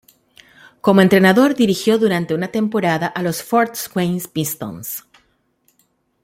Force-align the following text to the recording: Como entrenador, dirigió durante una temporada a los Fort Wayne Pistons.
Como 0.81 1.01
entrenador, 1.01 1.53
dirigió 1.53 1.99
durante 1.99 2.33
una 2.33 2.47
temporada 2.47 3.05
a 3.05 3.21
los 3.21 3.43
Fort 3.43 3.77
Wayne 3.95 4.23
Pistons. 4.33 5.03